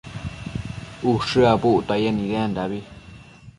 [1.11, 2.79] ushË abuctuaye nidendabi